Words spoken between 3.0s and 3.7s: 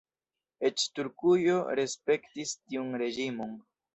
reĝimon.